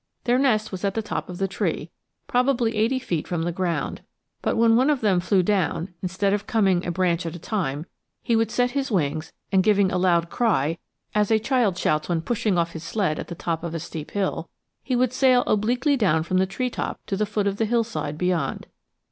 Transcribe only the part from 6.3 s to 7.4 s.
of coming a branch at a